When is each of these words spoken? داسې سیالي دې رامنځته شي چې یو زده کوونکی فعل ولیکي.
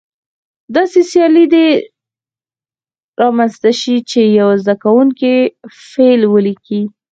داسې 0.75 0.99
سیالي 1.11 1.45
دې 1.53 1.67
رامنځته 3.21 3.71
شي 3.79 3.95
چې 4.09 4.21
یو 4.39 4.49
زده 4.61 4.75
کوونکی 4.83 5.35
فعل 5.89 6.21
ولیکي. 6.33 6.81